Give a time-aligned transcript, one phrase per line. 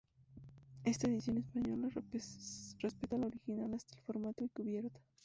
[0.83, 1.87] Esta edición española
[2.79, 4.99] respeta la original hasta en formato y cubierta.